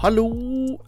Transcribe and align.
Hallo, 0.00 0.30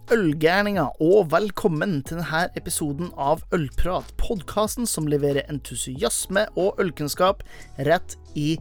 ølgærninger, 0.09 1.03
og 1.05 1.27
velkommen 1.35 1.99
til 2.09 2.17
denne 2.17 2.47
episoden 2.57 3.11
av 3.21 3.43
Ølprat. 3.53 4.07
Podkasten 4.17 4.87
som 4.89 5.05
leverer 5.05 5.45
entusiasme 5.53 6.47
og 6.57 6.81
ølkunnskap 6.81 7.43
rett 7.85 8.15
i 8.33 8.55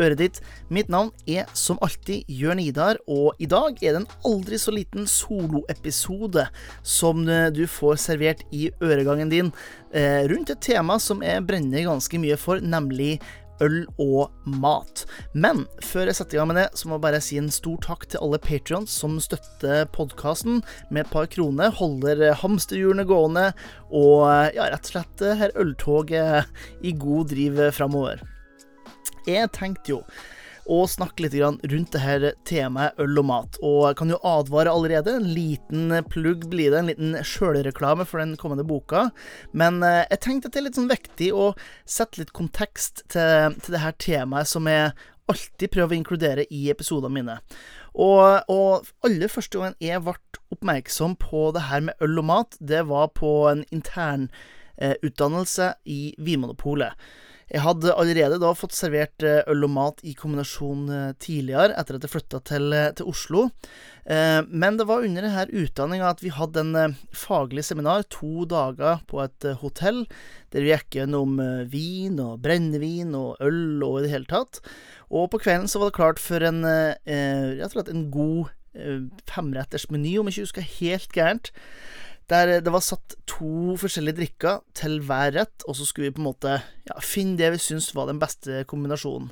øret 0.00 0.22
ditt. 0.22 0.38
Mitt 0.72 0.88
navn 0.88 1.10
er 1.28 1.50
som 1.52 1.76
alltid 1.84 2.24
Jørn 2.32 2.62
Idar, 2.62 2.96
og 3.04 3.36
i 3.36 3.50
dag 3.52 3.76
er 3.82 3.98
det 3.98 4.00
en 4.00 4.08
aldri 4.30 4.56
så 4.56 4.72
liten 4.72 5.04
soloepisode 5.04 6.46
som 6.80 7.28
du 7.28 7.66
får 7.68 8.00
servert 8.06 8.46
i 8.48 8.70
øregangen 8.80 9.28
din, 9.28 9.52
eh, 9.92 10.24
rundt 10.24 10.48
et 10.56 10.64
tema 10.70 10.96
som 10.96 11.20
jeg 11.20 11.44
brenner 11.44 11.84
ganske 11.84 12.16
mye 12.16 12.40
for, 12.40 12.64
nemlig 12.64 13.18
øl 13.64 13.82
og 14.00 14.34
mat. 14.46 15.04
Men 15.34 15.64
før 15.84 16.10
jeg 16.10 16.18
setter 16.18 16.38
i 16.38 16.40
gang 16.40 16.50
med 16.52 16.60
det, 16.60 16.68
så 16.78 16.88
må 16.88 16.96
jeg 16.98 17.04
bare 17.06 17.22
si 17.24 17.38
en 17.40 17.50
stor 17.52 17.78
takk 17.84 18.06
til 18.08 18.22
alle 18.24 18.40
patrions 18.42 18.94
som 19.02 19.18
støtter 19.22 19.84
podkasten 19.94 20.62
med 20.90 21.04
et 21.04 21.12
par 21.12 21.28
kroner, 21.32 21.74
holder 21.74 22.24
hamsterhjulene 22.42 23.06
gående 23.08 23.50
og 23.88 24.26
ja, 24.56 24.70
rett 24.70 24.88
og 24.88 24.94
slett 24.94 25.28
her 25.42 25.54
øltoget 25.58 26.84
i 26.86 26.94
god 26.96 27.32
driv 27.34 27.62
framover. 27.76 28.24
Jeg 29.28 29.50
tenkte 29.56 29.98
jo 29.98 30.02
å 30.68 30.82
snakke 30.90 31.24
litt 31.24 31.36
rundt 31.38 31.92
det 31.94 32.02
her 32.02 32.28
temaet 32.48 32.98
øl 33.00 33.22
og 33.22 33.28
mat. 33.30 33.58
Og 33.64 33.88
jeg 33.88 33.98
kan 34.00 34.12
jo 34.12 34.20
advare 34.26 34.72
allerede. 34.72 35.16
En 35.16 35.28
liten 35.32 35.94
plugg 36.12 36.48
blir 36.52 36.72
det, 36.74 36.80
en 36.82 36.90
liten 36.92 37.18
sjølreklame 37.24 38.06
for 38.08 38.22
den 38.22 38.36
kommende 38.40 38.66
boka. 38.68 39.08
Men 39.56 39.80
jeg 39.82 40.20
tenkte 40.24 40.50
at 40.50 40.56
det 40.56 40.62
er 40.62 40.68
litt 40.68 40.80
sånn 40.80 40.90
viktig 40.92 41.30
å 41.32 41.52
sette 41.88 42.20
litt 42.20 42.34
kontekst 42.36 43.06
til, 43.12 43.56
til 43.58 43.76
det 43.76 43.84
her 43.84 43.96
temaet 43.96 44.50
som 44.50 44.68
jeg 44.68 44.92
alltid 45.28 45.72
prøver 45.72 45.94
å 45.94 45.98
inkludere 45.98 46.46
i 46.54 46.66
episodene 46.72 47.12
mine. 47.12 47.38
Og, 47.98 48.48
og 48.52 48.88
aller 49.06 49.32
første 49.32 49.60
gangen 49.60 49.78
jeg 49.82 50.02
ble 50.04 50.16
oppmerksom 50.54 51.16
på 51.20 51.48
det 51.56 51.66
her 51.68 51.84
med 51.88 52.04
øl 52.04 52.22
og 52.22 52.28
mat, 52.30 52.58
det 52.60 52.84
var 52.88 53.10
på 53.16 53.32
en 53.50 53.64
internutdannelse 53.74 55.72
eh, 55.74 55.80
i 55.92 56.00
Vinmonopolet. 56.24 56.96
Jeg 57.48 57.62
hadde 57.64 57.94
allerede 57.96 58.38
da 58.42 58.50
fått 58.56 58.74
servert 58.76 59.24
øl 59.24 59.64
og 59.64 59.72
mat 59.72 60.02
i 60.04 60.12
kombinasjon 60.16 60.88
tidligere, 61.22 61.72
etter 61.80 61.96
at 61.96 62.04
jeg 62.04 62.12
flytta 62.12 62.40
til, 62.44 62.74
til, 62.98 63.08
Oslo. 63.08 63.46
Men 64.04 64.76
det 64.76 64.84
var 64.88 65.04
under 65.04 65.24
denne 65.24 65.46
utdanninga 65.62 66.10
at 66.10 66.20
vi 66.24 66.32
hadde 66.32 66.64
en 66.64 66.98
faglig 67.16 67.64
seminar 67.64 68.04
to 68.12 68.44
dager 68.48 69.00
på 69.08 69.22
et 69.24 69.48
hotell, 69.62 70.04
der 70.52 70.64
vi 70.64 70.74
gikk 70.74 71.00
gjennom 71.00 71.40
vin 71.72 72.20
og 72.20 72.42
brennevin 72.44 73.16
og 73.16 73.40
øl 73.44 73.80
og 73.84 74.00
i 74.00 74.04
det 74.04 74.12
hele 74.12 74.28
tatt. 74.28 74.60
Og 75.08 75.30
på 75.32 75.40
kvelden 75.40 75.68
så 75.72 75.80
var 75.80 75.88
det 75.88 75.98
klart 76.00 76.20
for 76.20 76.44
en, 76.44 76.60
rett 76.68 77.68
og 77.70 77.78
slett 77.78 77.92
en 77.94 78.08
god 78.12 78.52
femrettersmeny, 79.28 80.18
om 80.18 80.28
jeg 80.28 80.36
ikke 80.36 80.48
husker 80.48 80.72
helt 80.78 81.14
gærent. 81.16 81.52
Der 82.28 82.58
det 82.60 82.72
var 82.72 82.84
satt 82.84 83.16
to 83.28 83.76
forskjellige 83.80 84.18
drikker 84.18 84.60
til 84.76 84.98
hver 85.00 85.32
rett, 85.38 85.64
og 85.64 85.78
så 85.78 85.86
skulle 85.88 86.10
vi 86.10 86.16
på 86.18 86.22
en 86.22 86.28
måte 86.28 86.58
ja, 86.60 86.98
finne 87.00 87.38
det 87.40 87.54
vi 87.54 87.62
syntes 87.62 87.94
var 87.96 88.10
den 88.10 88.20
beste 88.20 88.66
kombinasjonen. 88.68 89.30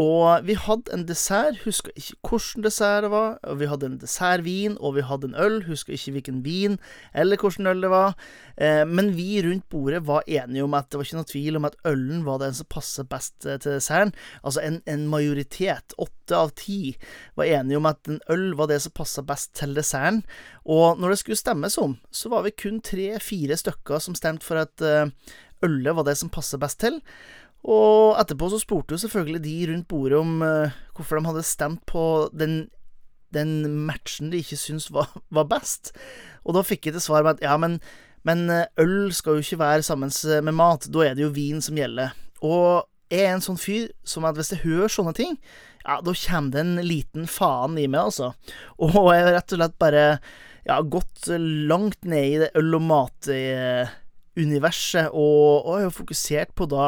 Og 0.00 0.46
vi 0.46 0.54
hadde 0.56 0.94
en 0.94 1.02
dessert, 1.04 1.58
husker 1.66 1.92
ikke 1.98 2.30
hvilken 2.30 2.64
dessert 2.64 3.04
det 3.04 3.10
var, 3.12 3.34
og 3.44 3.58
vi 3.60 3.66
hadde 3.68 3.88
en 3.90 3.98
dessertvin, 4.00 4.78
og 4.80 4.94
vi 4.96 5.04
hadde 5.04 5.28
en 5.28 5.36
øl, 5.36 5.58
husker 5.66 5.92
ikke 5.92 6.14
hvilken 6.14 6.38
vin 6.44 6.78
eller 7.12 7.36
hvilken 7.40 7.68
øl 7.68 7.84
det 7.84 7.90
var, 7.92 8.14
eh, 8.56 8.86
men 8.88 9.10
vi 9.16 9.42
rundt 9.44 9.68
bordet 9.68 10.06
var 10.06 10.24
enige 10.26 10.64
om 10.64 10.76
at 10.78 10.88
det 10.88 11.00
var 11.00 11.04
ikke 11.04 11.18
noe 11.18 11.28
tvil 11.32 11.60
om 11.60 11.68
at 11.68 11.76
ølen 11.90 12.24
var 12.24 12.40
den 12.40 12.56
som 12.56 12.70
passet 12.72 13.10
best 13.10 13.36
til 13.42 13.58
desserten. 13.66 14.14
Altså 14.40 14.64
en, 14.64 14.80
en 14.88 15.04
majoritet, 15.12 15.96
åtte 15.98 16.38
av 16.38 16.54
ti, 16.56 16.96
var 17.36 17.50
enige 17.50 17.82
om 17.82 17.90
at 17.90 18.08
en 18.08 18.22
øl 18.32 18.54
var 18.56 18.70
det 18.72 18.80
som 18.86 18.96
passet 18.96 19.28
best 19.28 19.52
til 19.58 19.76
desserten, 19.76 20.24
og 20.64 20.96
når 21.02 21.12
det 21.12 21.20
skulle 21.20 21.42
stemmes 21.42 21.76
om, 21.82 21.98
så 22.10 22.32
var 22.32 22.46
vi 22.46 22.56
kun 22.56 22.80
tre-fire 22.80 23.58
stykker 23.58 24.00
som 24.00 24.16
stemte 24.16 24.48
for 24.48 24.64
at 24.64 24.80
eh, 24.86 25.12
ølet 25.66 25.96
var 25.96 26.08
det 26.08 26.16
som 26.16 26.32
passet 26.32 26.60
best 26.62 26.80
til. 26.80 27.00
Og 27.68 28.18
etterpå 28.20 28.48
så 28.52 28.60
spurte 28.62 28.96
jo 28.96 29.02
selvfølgelig 29.02 29.42
de 29.44 29.56
rundt 29.70 29.88
bordet 29.90 30.20
om 30.20 30.44
uh, 30.44 30.76
hvorfor 30.96 31.18
de 31.18 31.28
hadde 31.28 31.44
stemt 31.44 31.82
på 31.88 32.04
den, 32.32 32.62
den 33.34 33.82
matchen 33.88 34.30
de 34.32 34.40
ikke 34.40 34.60
syntes 34.60 34.88
var, 34.94 35.10
var, 35.34 35.48
best. 35.50 35.92
Og 36.44 36.56
da 36.56 36.64
fikk 36.64 36.88
jeg 36.88 36.96
til 36.96 37.04
svar 37.04 37.26
med 37.26 37.36
at 37.36 37.44
ja, 37.44 37.58
men, 37.60 37.76
men 38.24 38.48
øl 38.80 39.12
skal 39.12 39.36
jo 39.36 39.44
ikke 39.44 39.60
være 39.60 39.84
sammen 39.84 40.12
med 40.44 40.56
mat, 40.56 40.88
da 40.88 41.04
er 41.04 41.18
det 41.18 41.26
jo 41.26 41.34
vin 41.36 41.60
som 41.64 41.76
gjelder. 41.76 42.16
Og 42.40 42.88
jeg 43.10 43.26
er 43.26 43.34
en 43.34 43.42
sånn 43.44 43.58
fyr 43.60 43.90
som 44.06 44.24
at 44.28 44.36
hvis 44.38 44.52
jeg 44.54 44.62
hører 44.64 44.88
sånne 44.92 45.12
ting, 45.18 45.32
ja, 45.84 46.00
da 46.04 46.12
kommer 46.14 46.50
det 46.54 46.60
en 46.62 46.76
liten 46.84 47.26
faen 47.30 47.78
i 47.80 47.86
meg, 47.88 48.00
altså. 48.10 48.32
Og 48.78 49.14
jeg 49.14 49.24
har 49.26 49.32
rett 49.36 49.52
og 49.54 49.58
slett 49.60 49.78
bare 49.80 50.04
ja, 50.68 50.82
gått 50.82 51.28
langt 51.70 52.04
ned 52.04 52.26
i 52.26 52.38
det 52.44 52.50
øl 52.60 52.74
og 52.78 52.84
mat-universet, 52.86 55.06
og, 55.10 55.64
og 55.64 55.78
jeg 55.78 55.84
har 55.88 55.96
fokusert 55.96 56.50
på 56.56 56.64
da 56.70 56.84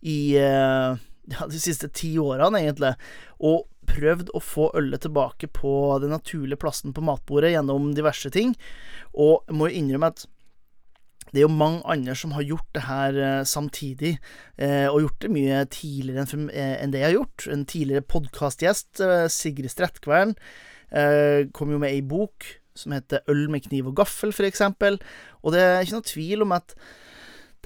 i 0.00 0.34
ja, 0.36 1.46
de 1.46 1.60
siste 1.60 1.90
ti 1.94 2.14
årene, 2.20 2.62
egentlig, 2.62 2.94
og 3.44 3.66
prøvd 3.90 4.32
å 4.36 4.42
få 4.42 4.68
ølet 4.78 5.02
tilbake 5.04 5.48
på 5.54 5.72
den 6.02 6.12
naturlige 6.14 6.60
plassen 6.60 6.94
på 6.96 7.04
matbordet 7.04 7.54
gjennom 7.54 7.90
diverse 7.96 8.30
ting. 8.34 8.54
Og 9.12 9.40
jeg 9.48 9.56
må 9.58 9.70
jo 9.70 9.80
innrømme 9.80 10.12
at 10.12 10.26
det 11.30 11.42
er 11.42 11.44
jo 11.44 11.52
mange 11.54 11.84
andre 11.86 12.14
som 12.18 12.32
har 12.34 12.42
gjort 12.42 12.66
det 12.74 12.84
her 12.88 13.18
eh, 13.22 13.42
samtidig, 13.46 14.16
eh, 14.58 14.86
og 14.90 15.04
gjort 15.04 15.20
det 15.22 15.30
mye 15.30 15.60
tidligere 15.70 16.24
enn, 16.26 16.48
eh, 16.50 16.86
det 16.90 17.02
jeg 17.02 17.06
har 17.06 17.18
gjort. 17.20 17.46
En 17.54 17.66
tidligere 17.70 18.06
podkastgjest, 18.10 19.02
eh, 19.04 19.26
Sigrid 19.30 19.70
Strettkvern, 19.70 20.34
eh, 20.90 21.46
kom 21.54 21.70
jo 21.70 21.78
med 21.78 21.92
ei 21.92 22.00
bok 22.02 22.48
som 22.74 22.96
heter 22.96 23.22
Øl 23.30 23.46
med 23.52 23.62
kniv 23.68 23.92
og 23.92 24.00
gaffel, 24.00 24.34
eksempel, 24.46 24.98
og 25.44 25.54
det 25.54 25.62
er 25.62 25.84
ikke 25.84 25.98
noe 25.98 26.10
tvil 26.10 26.44
om 26.46 26.56
at 26.56 26.74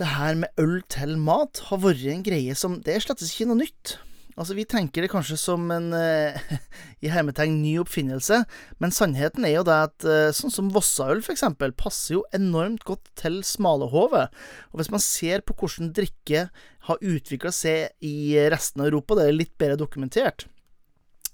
det 0.01 0.11
her 0.17 0.35
med 0.39 0.51
øl 0.59 0.81
til 0.91 1.15
mat 1.21 1.61
har 1.69 1.81
vært 1.83 2.03
en 2.11 2.25
greie 2.27 2.57
som 2.59 2.81
Det 2.83 2.95
er 2.95 3.05
slett 3.05 3.23
ikke 3.23 3.47
noe 3.51 3.61
nytt. 3.63 3.99
Altså, 4.35 4.57
vi 4.59 4.65
tenker 4.67 5.05
det 5.05 5.13
kanskje 5.13 5.37
som 5.39 5.69
en 5.71 5.93
eh, 5.95 6.35
i 7.05 7.11
hermetegn 7.13 7.61
ny 7.63 7.77
oppfinnelse, 7.85 8.41
men 8.83 8.95
sannheten 8.95 9.47
er 9.47 9.61
jo 9.61 9.67
det 9.69 9.77
at 9.87 10.07
eh, 10.11 10.33
sånn 10.35 10.51
som 10.51 10.73
Vossaøl, 10.75 11.23
eksempel, 11.23 11.71
passer 11.79 12.17
jo 12.17 12.25
enormt 12.35 12.83
godt 12.89 13.13
til 13.21 13.39
smalahove. 13.47 14.27
Og 14.73 14.81
hvis 14.81 14.91
man 14.91 15.05
ser 15.05 15.47
på 15.47 15.55
hvordan 15.61 15.93
drikke 15.95 16.49
har 16.89 17.07
utvikla 17.15 17.55
seg 17.55 17.95
i 18.03 18.35
resten 18.51 18.83
av 18.83 18.91
Europa, 18.91 19.21
det 19.21 19.29
er 19.29 19.39
litt 19.39 19.55
bedre 19.61 19.79
dokumentert, 19.79 20.49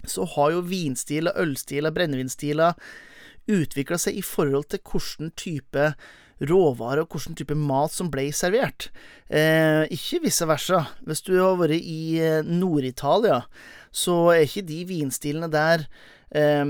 så 0.05 0.29
har 0.37 0.53
jo 0.53 0.67
vinstiler, 0.69 1.37
ølstiler, 1.41 1.93
brennevinstiler 1.97 2.77
utvikla 3.51 3.99
seg 4.01 4.19
i 4.21 4.25
forhold 4.25 4.69
til 4.71 4.83
hvilken 4.85 5.33
type 5.39 5.93
råvarer 6.41 7.05
og 7.05 7.15
hvilken 7.15 7.37
type 7.39 7.57
mat 7.59 7.93
som 7.93 8.11
ble 8.13 8.29
servert. 8.37 8.89
Eh, 9.29 9.85
ikke 9.93 10.23
vice 10.25 10.47
versa. 10.49 10.85
Hvis 11.07 11.25
du 11.27 11.35
har 11.39 11.59
vært 11.61 11.77
i 11.81 12.21
eh, 12.23 12.47
Nord-Italia, 12.47 13.43
så 13.93 14.31
er 14.35 14.47
ikke 14.47 14.67
de 14.69 14.81
vinstilene 14.89 15.51
der 15.53 15.85
eh, 16.41 16.65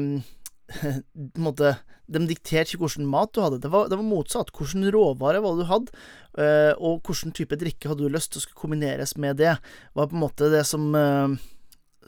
måtte, 1.38 1.76
De 2.10 2.24
dikterte 2.26 2.74
ikke 2.74 2.86
hvilken 2.86 3.10
mat 3.10 3.34
du 3.34 3.42
hadde. 3.44 3.60
Det 3.62 3.70
var, 3.70 3.90
det 3.90 4.00
var 4.00 4.08
motsatt. 4.08 4.50
Hvilken 4.56 4.88
råvare 4.90 5.42
var 5.44 5.54
det 5.54 5.66
du 5.66 5.70
hadde, 5.70 6.02
eh, 6.42 6.72
og 6.78 7.06
hvilken 7.06 7.36
type 7.36 7.58
drikke 7.60 7.92
hadde 7.92 8.06
du 8.06 8.12
lyst 8.12 8.34
til 8.34 8.42
å 8.42 8.58
kombineres 8.64 9.14
med 9.20 9.38
det, 9.42 9.54
var 9.94 10.10
på 10.10 10.18
en 10.18 10.26
måte 10.26 10.50
det 10.52 10.66
som 10.68 10.90
eh, 10.98 11.38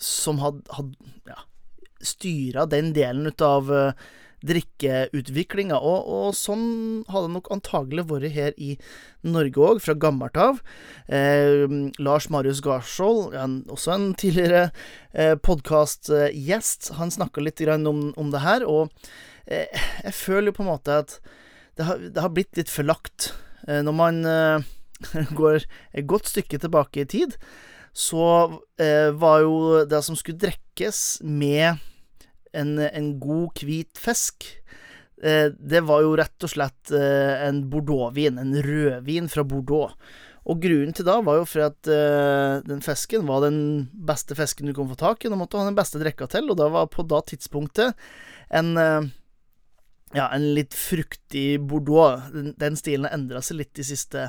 Som 0.03 0.41
hadde, 0.43 0.65
hadde 0.73 0.97
ja, 1.29 1.45
styra 2.03 2.67
den 2.67 2.91
delen 2.97 3.29
ut 3.29 3.45
av 3.45 3.71
eh, 3.71 3.93
drikkeutviklinga. 4.47 5.79
Og, 5.79 6.09
og, 6.09 6.37
sånn 6.39 6.67
har 7.13 7.27
det 7.27 7.35
nok 7.35 7.51
antagelig 7.55 8.07
vært 8.11 8.35
her 8.35 8.57
i 8.57 8.77
Norge 9.27 9.63
òg, 9.63 9.83
fra 9.85 9.97
gammelt 9.99 10.39
av. 10.41 10.63
Eh, 11.07 11.67
Lars 12.03 12.29
Marius 12.33 12.63
Garsvold, 12.65 13.37
også 13.73 13.95
en 13.95 14.09
tidligere 14.19 14.69
eh, 15.13 15.35
podkastgjest, 15.39 16.93
han 16.99 17.15
snakka 17.15 17.45
litt 17.45 17.63
om, 17.63 18.11
om, 18.17 18.33
det 18.33 18.43
her, 18.43 18.67
og 18.67 18.91
eh, 19.47 19.71
jeg 20.03 20.17
føler 20.19 20.51
jo 20.51 20.59
på 20.59 20.67
en 20.67 20.73
måte 20.73 20.99
at 21.05 21.19
det 21.79 21.87
har, 21.89 22.01
det 22.03 22.21
har 22.21 22.33
blitt 22.35 22.59
litt 22.59 22.71
forlagt. 22.73 23.33
Eh, 23.69 23.81
når 23.85 23.97
man 23.97 24.25
eh, 24.29 24.73
går 25.39 25.63
et 25.93 26.09
godt 26.09 26.31
stykke 26.31 26.61
tilbake 26.63 27.05
i 27.05 27.09
tid, 27.09 27.39
så 27.93 28.27
eh, 28.81 29.13
var 29.13 29.43
jo 29.45 29.85
det 29.89 30.03
som 30.05 30.17
skulle 30.19 30.41
drikkes 30.41 31.23
med 31.29 31.81
en, 32.57 32.77
en 32.83 33.09
god, 33.23 33.63
hvit 33.67 33.99
fisk. 33.99 34.49
Eh, 35.23 35.49
det 35.55 35.85
var 35.87 36.03
jo 36.05 36.17
rett 36.19 36.47
og 36.47 36.51
slett 36.51 36.93
eh, 36.97 37.47
en 37.47 37.63
bordeauxvin, 37.71 38.41
en 38.43 38.55
rødvin 38.67 39.31
fra 39.33 39.47
Bordeaux. 39.47 39.95
Og 40.43 40.59
grunnen 40.59 40.95
til 40.97 41.07
da 41.07 41.21
var 41.23 41.39
jo 41.39 41.45
for 41.47 41.63
at 41.69 41.87
uh, 41.87 42.57
den 42.67 42.81
fisken 42.83 43.29
var 43.29 43.45
den 43.45 43.61
beste 43.95 44.35
fisken 44.35 44.67
du 44.67 44.73
kunne 44.75 44.91
få 44.91 44.99
tak 44.99 45.23
i. 45.23 45.31
Da 45.31 45.37
måtte 45.39 45.55
du 45.55 45.61
ha 45.61 45.69
den 45.69 45.77
beste 45.79 46.01
drikka 46.03 46.27
til, 46.33 46.51
og 46.51 46.59
da 46.59 46.67
var 46.67 46.89
på 46.91 47.05
da 47.07 47.21
tidspunktet 47.31 47.95
en 48.51 48.73
ja, 50.13 50.27
en 50.27 50.49
litt 50.57 50.75
fruktig 50.75 51.61
bordeaux. 51.71 52.27
Den, 52.35 52.57
den 52.59 52.75
stilen 52.75 53.07
har 53.07 53.15
endra 53.15 53.39
seg 53.45 53.61
litt 53.61 53.73
de 53.79 53.87
siste 53.87 54.27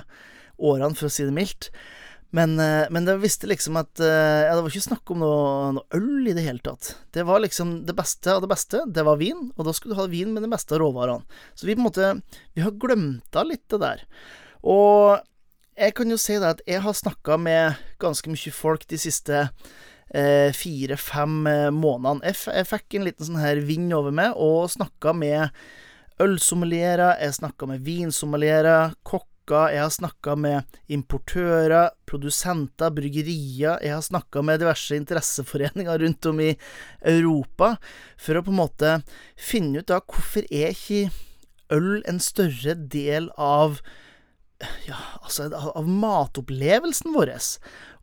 årene, 0.62 0.94
for 0.94 1.10
å 1.10 1.16
si 1.16 1.25
det 1.25 1.34
mildt. 1.34 1.72
Men, 2.34 2.60
eh, 2.60 2.88
men 2.90 3.06
det 3.06 3.14
visste 3.22 3.46
liksom 3.46 3.78
at 3.78 4.02
eh, 4.02 4.48
ja, 4.48 4.56
det 4.56 4.64
var 4.66 4.74
ikke 4.74 4.88
snakk 4.88 5.12
om 5.14 5.20
noe, 5.22 5.68
noe, 5.78 5.86
øl 5.94 6.32
i 6.32 6.34
det 6.34 6.46
hele 6.48 6.64
tatt. 6.66 6.96
Det 7.14 7.28
var 7.30 7.44
liksom 7.44 7.84
det 7.86 7.94
beste 7.94 8.34
av 8.34 8.42
det 8.42 8.50
beste. 8.50 8.82
Det 8.90 9.04
var 9.06 9.20
vin, 9.20 9.52
og 9.54 9.68
da 9.68 9.74
skulle 9.78 9.94
du 9.94 10.02
ha 10.02 10.08
vin 10.10 10.32
med 10.34 10.42
det 10.42 10.50
beste 10.50 10.74
av 10.74 10.82
råvarene. 10.82 11.38
Så 11.54 11.68
vi 11.70 11.76
på 11.78 11.84
en 11.84 11.88
måte 11.92 12.10
Vi 12.58 12.66
har 12.66 12.74
glemt 12.82 13.38
av 13.38 13.46
litt 13.52 13.68
det 13.70 13.84
der. 13.84 14.02
Og 14.66 15.22
jeg 15.78 15.94
kan 15.98 16.10
jo 16.10 16.18
si 16.22 16.40
det 16.42 16.50
at 16.56 16.64
jeg 16.70 16.82
har 16.82 16.98
snakka 16.98 17.38
med 17.38 17.86
ganske 18.02 18.34
mye 18.34 18.54
folk 18.54 18.88
de 18.90 18.98
siste 19.02 19.44
eh, 19.46 20.50
fire-fem 20.58 21.38
månedene. 21.74 22.26
Jeg, 22.32 22.40
jeg, 22.50 22.70
fikk 22.70 22.98
en 22.98 23.08
liten 23.12 23.30
sånn 23.30 23.42
her 23.44 23.62
vind 23.62 23.94
over 23.94 24.14
meg, 24.14 24.34
og 24.34 24.72
snakka 24.74 25.14
med 25.18 25.54
ølsommelierer, 26.22 27.20
jeg 27.22 27.38
snakka 27.38 27.70
med 27.70 27.86
vinsommelierer, 27.86 28.98
kokk 29.06 29.30
jeg 29.51 29.81
har 29.84 29.92
snakka 29.92 30.36
med 30.40 30.78
importører, 30.88 31.92
produsenter, 32.07 32.94
bryggerier, 32.95 33.81
jeg 33.84 33.92
har 33.92 34.06
snakka 34.06 34.42
med 34.45 34.62
diverse 34.63 34.95
interesseforeninger 34.95 36.00
rundt 36.00 36.30
om 36.31 36.40
i 36.40 36.54
Europa, 37.01 37.75
for 38.16 38.40
å 38.40 38.45
på 38.45 38.54
en 38.54 38.62
måte 38.62 38.95
finne 39.36 39.84
ut 39.84 39.92
da 39.92 40.00
hvorfor 40.00 40.48
er 40.48 40.72
ikke 40.72 41.12
øl 41.74 42.00
en 42.07 42.22
større 42.24 42.78
del 42.78 43.30
av 43.36 43.81
ja, 44.88 44.95
altså 45.19 45.50
av 45.51 45.88
matopplevelsen 45.89 47.12
vår. 47.12 47.34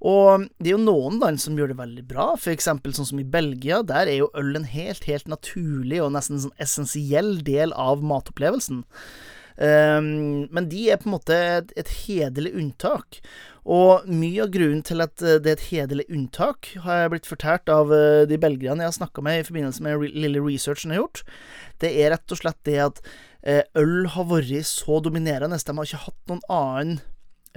Og 0.00 0.46
det 0.58 0.70
er 0.70 0.74
jo 0.74 0.82
noen 0.82 1.20
land 1.22 1.40
som 1.40 1.56
gjør 1.56 1.72
det 1.72 1.80
veldig 1.80 2.04
bra, 2.08 2.26
eksempel 2.52 2.92
sånn 2.96 3.08
som 3.12 3.20
i 3.22 3.26
Belgia. 3.26 3.82
Der 3.86 4.10
er 4.10 4.22
jo 4.22 4.30
øl 4.36 4.54
en 4.58 4.68
helt, 4.68 5.06
helt 5.08 5.28
naturlig 5.30 6.02
og 6.04 6.12
nesten 6.16 6.40
sånn 6.42 6.56
essensiell 6.60 7.38
del 7.46 7.72
av 7.76 8.04
matopplevelsen. 8.04 8.84
Um, 9.60 10.48
men 10.48 10.70
de 10.72 10.86
er 10.88 11.00
på 11.00 11.10
en 11.10 11.16
måte 11.18 11.36
et, 11.36 11.72
et 11.76 11.90
hederlig 12.06 12.54
unntak. 12.56 13.20
Og 13.68 14.06
mye 14.08 14.46
av 14.46 14.52
grunnen 14.54 14.80
til 14.86 15.04
at 15.04 15.20
eh, 15.20 15.36
det 15.42 15.50
er 15.50 15.58
et 15.58 15.66
hederlig 15.68 16.06
unntak, 16.08 16.70
har 16.80 17.02
jeg 17.02 17.10
blitt 17.12 17.28
fortalt 17.28 17.68
av 17.72 17.92
uh, 17.92 18.24
de 18.28 18.38
belgierne 18.40 18.80
jeg 18.80 18.88
har 18.88 18.96
snakka 18.96 19.24
med 19.26 19.42
i 19.42 19.44
forbindelse 19.44 19.84
med 19.84 20.06
lille 20.16 20.40
researchen 20.40 20.94
jeg 20.94 20.96
har 20.96 21.04
gjort. 21.04 21.22
Det 21.84 21.92
er 21.92 22.14
rett 22.14 22.32
og 22.32 22.40
slett 22.40 22.60
det 22.64 22.78
at 22.86 23.02
uh, 23.04 23.62
øl 23.82 24.08
har 24.16 24.30
vært 24.32 24.70
så 24.70 25.02
dominerende. 25.04 25.60
De 25.60 25.76
har 25.76 25.90
ikke 25.90 26.04
hatt 26.06 26.32
noen 26.32 26.44
annen 26.48 27.00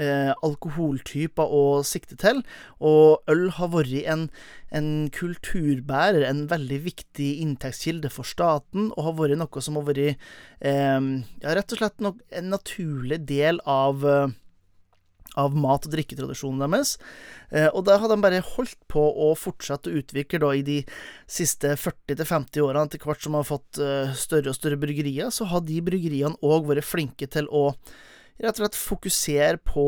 eh, 0.01 0.31
alkoholtyper 0.45 1.54
å 1.54 1.63
sikte 1.88 2.18
til, 2.19 2.42
og 2.84 3.24
øl 3.31 3.48
har 3.57 3.72
vært 3.74 3.95
en, 4.10 4.28
en, 4.74 4.92
kulturbærer, 5.13 6.25
en 6.28 6.45
veldig 6.51 6.80
viktig 6.88 7.31
inntektskilde 7.44 8.12
for 8.13 8.28
staten, 8.28 8.92
og 8.94 9.10
har 9.10 9.18
vært 9.19 9.42
noe 9.42 9.66
som 9.66 9.80
har 9.80 9.90
vært 9.90 10.06
eh, 10.06 11.01
ja, 11.44 11.57
rett 11.57 11.75
og 11.75 11.84
slett 11.84 12.00
no 12.04 12.16
en 12.34 12.50
naturlig 12.54 13.24
del 13.30 13.62
av 13.69 14.07
eh, 14.07 14.40
av 15.34 15.56
mat- 15.57 15.88
og 15.88 15.94
drikketradisjonen 15.96 16.60
deres. 16.62 16.92
Eh, 17.50 17.66
og 17.66 17.88
da 17.88 17.96
har 17.98 18.12
de 18.12 18.19
bare 18.22 18.44
holdt 18.46 18.78
på 18.92 19.01
å 19.01 19.31
fortsette 19.34 19.89
å 19.89 19.96
utvikle 19.98 20.44
da 20.44 20.51
i 20.54 20.62
de 20.62 20.75
siste 21.25 21.72
40-50 21.74 22.62
årene, 22.62 22.86
etter 22.86 23.01
hvert 23.01 23.25
som 23.25 23.34
de 23.34 23.42
har 23.42 23.50
fått 23.50 23.81
større 24.19 24.54
og 24.54 24.57
større 24.60 24.78
bryggerier, 24.78 25.34
så 25.34 25.50
har 25.50 25.66
de 25.66 25.81
bryggeriene 25.81 26.38
òg 26.46 26.69
vært 26.69 26.86
flinke 26.86 27.25
til 27.34 27.50
å 27.50 27.72
rett 28.41 28.57
og 28.57 28.63
slett 28.63 28.80
fokusere 28.80 29.59
på 29.68 29.88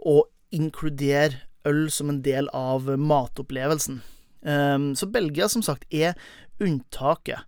å 0.00 0.16
inkludere 0.54 1.46
øl 1.68 1.86
som 1.92 2.10
en 2.10 2.22
del 2.24 2.48
av 2.56 2.88
matopplevelsen. 2.98 4.00
Um, 4.40 4.94
så 4.96 5.06
Belgia, 5.06 5.48
som 5.52 5.62
sagt, 5.62 5.84
er 5.92 6.16
unntaket. 6.60 7.44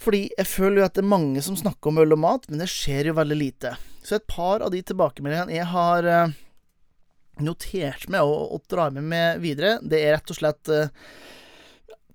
Fordi 0.00 0.26
jeg 0.36 0.48
føler 0.48 0.82
jo 0.82 0.86
at 0.86 0.96
det 0.96 1.04
er 1.04 1.14
mange 1.14 1.42
som 1.44 1.56
snakker 1.56 1.90
om 1.90 2.02
øl 2.02 2.16
og 2.16 2.20
mat, 2.20 2.48
men 2.50 2.60
det 2.60 2.68
skjer 2.72 3.10
jo 3.10 3.16
veldig 3.16 3.38
lite. 3.40 3.76
Så 4.04 4.18
et 4.18 4.28
par 4.28 4.62
av 4.64 4.72
de 4.74 4.82
tilbakemeldingene 4.84 5.56
jeg 5.56 5.70
har 5.72 6.06
uh, 6.06 6.36
notert 7.42 8.06
meg 8.12 8.28
og, 8.28 8.52
og 8.56 8.68
drar 8.70 8.92
med 8.94 9.08
meg 9.08 9.40
videre, 9.44 9.78
det 9.82 10.02
er 10.02 10.18
rett 10.18 10.32
og 10.32 10.40
slett 10.40 10.72
uh, 10.72 11.10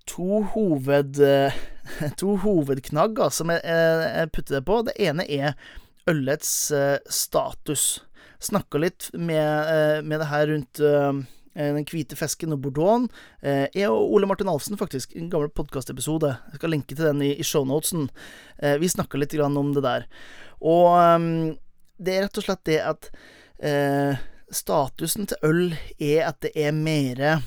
to 0.10 0.46
hoved... 0.54 1.22
Uh, 1.22 1.62
to 2.22 2.36
hovedknagger 2.44 3.32
som 3.34 3.50
jeg, 3.50 3.62
jeg 3.66 4.30
putter 4.36 4.60
det 4.60 4.66
på. 4.68 4.76
Det 4.86 4.94
ene 5.02 5.26
er 5.26 5.56
ølets 6.10 6.72
eh, 6.72 6.98
status. 7.10 8.02
Snakka 8.42 8.82
litt 8.82 9.10
med, 9.14 9.70
eh, 9.70 10.00
med, 10.02 10.20
det 10.22 10.30
her 10.32 10.48
rundt 10.50 10.82
eh, 10.82 11.22
den 11.54 11.86
hvite 11.90 12.16
fisken 12.16 12.56
og 12.56 12.62
bordeauxen. 12.64 13.10
jeg 13.76 13.90
og 13.92 14.14
Ole 14.16 14.28
Martin 14.30 14.48
Alfsen, 14.48 14.80
faktisk, 14.80 15.12
en 15.20 15.30
gammel 15.30 15.50
podkastepisode. 15.52 16.30
Jeg 16.54 16.62
skal 16.62 16.72
lenke 16.72 16.96
til 16.96 17.10
den 17.10 17.20
i, 17.26 17.44
shownotesen. 17.44 18.08
vi 18.80 18.88
snakka 18.88 19.20
litt 19.20 19.36
om 19.36 19.74
det 19.76 19.84
der. 19.84 20.06
Og 20.64 20.96
det 22.00 22.16
er 22.16 22.24
rett 22.24 22.40
og 22.40 22.46
slett 22.46 22.64
det 22.64 22.80
at 22.80 23.12
statusen 24.48 25.28
til 25.28 25.44
øl 25.44 25.76
er 26.00 26.30
at 26.30 26.40
det 26.40 26.54
er 26.56 26.72
mere 26.72 27.42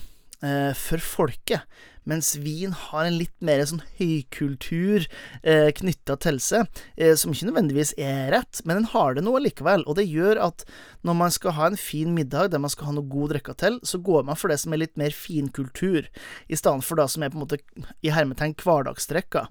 for 0.77 1.01
folket 1.01 1.63
mens 2.09 2.35
vin 2.41 2.73
har 2.77 3.07
en 3.07 3.17
litt 3.17 3.35
mer 3.45 3.63
sånn 3.67 3.83
høykultur 3.99 5.07
eh, 5.43 5.71
knytta 5.77 6.17
til 6.21 6.41
seg, 6.43 6.69
eh, 6.97 7.15
som 7.19 7.33
ikke 7.33 7.49
nødvendigvis 7.49 7.95
er 8.01 8.29
rett, 8.35 8.61
men 8.65 8.83
den 8.83 8.91
har 8.93 9.17
det 9.17 9.25
nå 9.25 9.35
likevel. 9.41 9.87
Og 9.89 9.97
det 9.99 10.07
gjør 10.11 10.43
at 10.45 10.67
når 11.05 11.19
man 11.21 11.35
skal 11.35 11.57
ha 11.57 11.71
en 11.71 11.81
fin 11.81 12.13
middag 12.17 12.53
der 12.53 12.63
man 12.63 12.73
skal 12.73 12.91
ha 12.91 12.97
noe 12.97 13.09
god 13.09 13.35
drikke 13.35 13.57
til, 13.61 13.81
så 13.87 14.01
går 14.05 14.29
man 14.29 14.39
for 14.41 14.53
det 14.53 14.61
som 14.61 14.77
er 14.77 14.85
litt 14.85 14.97
mer 15.01 15.17
finkultur, 15.17 16.09
i 16.49 16.61
stedet 16.61 16.85
for 16.85 17.01
det 17.01 17.09
som 17.13 17.25
er 17.25 17.33
på 17.33 17.41
en 17.41 17.47
måte 17.47 17.61
i 18.05 18.13
hermetegn 18.13 18.57
hverdagsdrikka. 18.61 19.47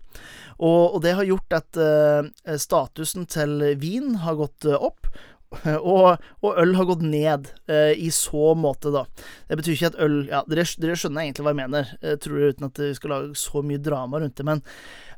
Og, 0.59 0.93
og, 0.93 0.99
det 1.03 1.17
har 1.17 1.27
gjort 1.27 1.57
at 1.57 1.81
eh, 1.81 2.57
statusen 2.61 3.25
til 3.29 3.61
vin 3.81 4.19
har 4.23 4.37
gått 4.39 4.69
eh, 4.69 4.77
opp, 4.77 5.09
og, 5.93 6.23
og, 6.41 6.49
øl 6.61 6.75
har 6.77 6.87
gått 6.89 7.05
ned 7.05 7.49
eh, 7.71 7.93
i 7.99 8.09
så 8.13 8.53
måte, 8.57 8.93
da. 8.93 9.05
Det 9.49 9.59
betyr 9.59 9.75
ikke 9.75 9.91
at 9.93 9.99
øl 10.03 10.17
Ja, 10.29 10.43
dere, 10.49 10.65
dere 10.81 10.97
skjønner 10.99 11.25
egentlig 11.25 11.45
hva 11.45 11.53
jeg 11.53 11.61
mener, 11.61 11.93
jeg 12.01 12.21
tror 12.23 12.39
jeg, 12.39 12.55
uten 12.55 12.69
at 12.69 12.81
vi 12.83 12.93
skal 12.97 13.15
lage 13.15 13.37
så 13.39 13.63
mye 13.65 13.83
drama 13.83 14.23
rundt 14.23 14.39
det. 14.39 14.47
Men 14.47 14.63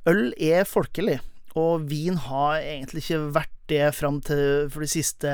øl 0.09 0.27
er 0.37 0.67
folkelig, 0.69 1.19
og 1.55 1.87
vin 1.89 2.17
har 2.27 2.59
egentlig 2.59 3.05
ikke 3.05 3.21
vært 3.35 3.51
det 3.69 3.87
fram 3.97 4.19
til 4.21 4.67
for 4.69 4.83
de 4.83 4.89
siste 4.89 5.31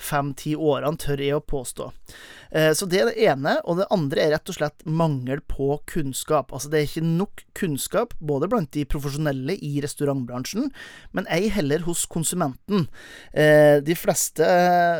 fem-ti 0.00 0.54
årene, 0.56 0.96
tør 1.00 1.20
jeg 1.20 1.36
å 1.36 1.44
påstå. 1.44 1.90
Eh, 2.50 2.70
så 2.76 2.88
det 2.88 3.00
er 3.02 3.10
det 3.10 3.26
ene. 3.28 3.56
Og 3.68 3.80
det 3.80 3.88
andre 3.94 4.22
er 4.22 4.32
rett 4.36 4.52
og 4.52 4.58
slett 4.58 4.86
mangel 4.86 5.42
på 5.50 5.76
kunnskap. 5.90 6.54
Altså 6.54 6.70
det 6.72 6.80
er 6.80 6.88
ikke 6.88 7.06
nok 7.06 7.44
kunnskap, 7.58 8.16
både 8.20 8.50
blant 8.52 8.72
de 8.76 8.86
profesjonelle 8.88 9.58
i 9.60 9.76
restaurantbransjen, 9.84 10.70
men 11.16 11.28
ei 11.32 11.50
heller 11.52 11.84
hos 11.88 12.06
konsumenten. 12.10 12.88
Eh, 13.32 13.82
de 13.84 13.98
fleste, 13.98 14.46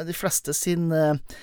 de 0.07 0.17
fleste 0.17 0.55
sin 0.57 0.91
eh, 0.93 1.39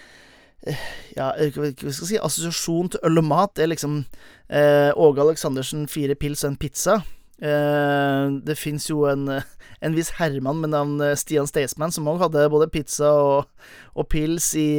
ja, 1.17 1.33
hva 1.33 1.73
skal 1.73 1.89
jeg 1.89 1.95
si, 1.97 2.21
assosiasjon 2.21 2.93
til 2.93 3.09
øl 3.09 3.19
og 3.19 3.27
mat 3.27 3.59
er 3.59 3.73
liksom 3.73 4.05
Åge 4.53 5.23
Aleksandersen, 5.23 5.87
fire 5.89 6.13
pils 6.19 6.43
og 6.43 6.51
en 6.51 6.57
pizza. 6.61 6.99
Det 7.43 8.55
fins 8.55 8.85
jo 8.87 9.01
en, 9.09 9.27
en 9.83 9.95
viss 9.97 10.13
herremann 10.15 10.61
med 10.63 10.71
navn 10.71 11.01
Stian 11.19 11.49
Staysman 11.49 11.91
som 11.91 12.07
òg 12.07 12.21
hadde 12.21 12.45
både 12.53 12.69
pizza 12.71 13.09
og, 13.11 13.49
og 13.99 14.07
pils 14.13 14.53
i 14.55 14.69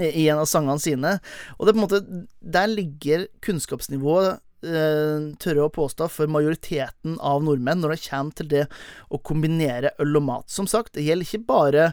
i 0.00 0.28
en 0.28 0.40
av 0.40 0.48
sangene 0.48 0.80
sine. 0.80 1.18
Og 1.58 1.66
det 1.66 1.74
er 1.74 1.76
på 1.76 1.80
en 1.80 1.84
måte 1.84 2.00
Der 2.40 2.70
ligger 2.70 3.26
kunnskapsnivået 3.44 4.40
eh, 4.64 5.30
tørre 5.42 5.66
å 5.66 5.72
påstå, 5.72 6.08
for 6.10 6.30
majoriteten 6.30 7.18
av 7.20 7.44
nordmenn 7.44 7.82
når 7.82 7.94
det 7.94 8.04
kommer 8.08 8.38
til 8.38 8.50
det 8.50 8.64
å 9.10 9.20
kombinere 9.20 9.94
øl 10.02 10.20
og 10.20 10.28
mat. 10.28 10.50
Som 10.50 10.68
sagt, 10.70 10.94
det 10.96 11.06
gjelder 11.06 11.28
ikke 11.28 11.48
bare 11.50 11.88